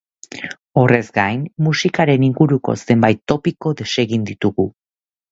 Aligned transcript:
Horrez 0.83 1.01
gain, 1.17 1.41
musikaren 1.65 2.25
inguruko 2.27 2.75
zenbait 2.85 3.21
topiko 3.33 3.75
desegin 3.83 4.25
ditugu. 4.31 4.67